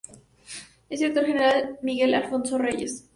[0.89, 3.07] El director general es Miguel Alonso Reyes.